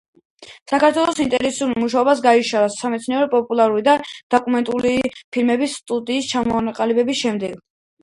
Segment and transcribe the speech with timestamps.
[0.69, 4.97] საქართველოში ინტენსიური მუშაობა გაიშალა სამეცნიერო-პოპულარული და დოკუმენტური
[5.37, 7.67] ფილმების სტუდიის ჩამოყალიბების შემდეგ.